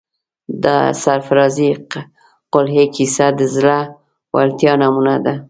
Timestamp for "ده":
5.25-5.33